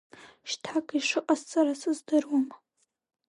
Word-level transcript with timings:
Шьҭак 0.49 0.87
ишыҟасҵара 0.97 1.73
сыздыруам. 1.81 2.47